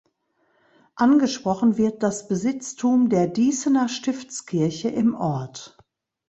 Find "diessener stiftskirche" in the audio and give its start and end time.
3.27-4.89